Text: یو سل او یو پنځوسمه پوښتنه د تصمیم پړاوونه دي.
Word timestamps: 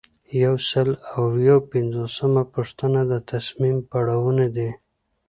یو 0.43 0.55
سل 0.69 0.89
او 1.13 1.21
یو 1.49 1.57
پنځوسمه 1.71 2.43
پوښتنه 2.53 2.99
د 3.11 3.13
تصمیم 3.31 3.77
پړاوونه 3.89 4.45
دي. 4.55 4.69